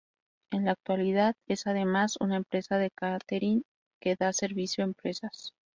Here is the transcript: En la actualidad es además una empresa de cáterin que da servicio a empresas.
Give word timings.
En 0.51 0.65
la 0.65 0.71
actualidad 0.71 1.35
es 1.45 1.67
además 1.67 2.15
una 2.19 2.37
empresa 2.37 2.79
de 2.79 2.89
cáterin 2.89 3.61
que 4.01 4.15
da 4.15 4.33
servicio 4.33 4.83
a 4.83 4.87
empresas. 4.87 5.53